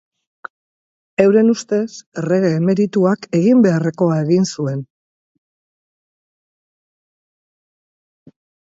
[1.25, 1.89] Euren ustez
[2.21, 4.85] errege emerituak egin beharrekoa egin zuen.